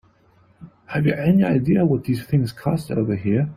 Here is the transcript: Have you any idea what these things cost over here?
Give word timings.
Have 0.87 1.05
you 1.05 1.13
any 1.13 1.43
idea 1.43 1.85
what 1.85 2.05
these 2.05 2.23
things 2.25 2.51
cost 2.51 2.89
over 2.89 3.15
here? 3.15 3.47